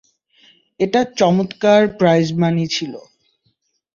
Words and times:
এটা 0.79 1.01
চমৎকার 1.17 1.81
প্রাইজমানি 1.97 2.65
ছিলো। 2.67 3.01